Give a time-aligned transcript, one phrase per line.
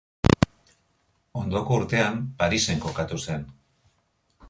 [1.43, 3.49] Ondoko urtean Parisen kokatu zen.